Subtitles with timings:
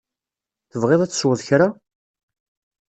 [0.71, 1.67] Tebɣiḍ ad tesweḍ kra?